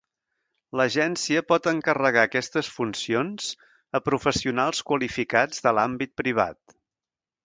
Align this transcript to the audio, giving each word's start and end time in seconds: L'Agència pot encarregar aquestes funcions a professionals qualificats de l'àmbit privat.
L'Agència 0.79 1.41
pot 1.49 1.67
encarregar 1.71 2.23
aquestes 2.29 2.69
funcions 2.77 3.49
a 3.99 4.01
professionals 4.07 4.81
qualificats 4.93 5.63
de 5.67 5.75
l'àmbit 5.81 6.15
privat. 6.23 6.79